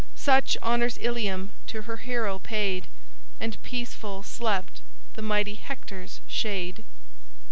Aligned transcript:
"Such 0.15 0.57
honors 0.63 0.97
Ilium 0.99 1.51
to 1.67 1.83
her 1.83 1.97
hero 1.97 2.39
paid, 2.39 2.87
And 3.39 3.61
peaceful 3.61 4.23
slept 4.23 4.81
the 5.13 5.21
mighty 5.21 5.53
Hector's 5.53 6.21
shade." 6.25 6.83